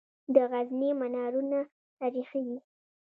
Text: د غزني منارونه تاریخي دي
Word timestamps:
د 0.33 0.35
غزني 0.51 0.89
منارونه 1.01 1.59
تاریخي 1.99 2.41
دي 2.47 2.57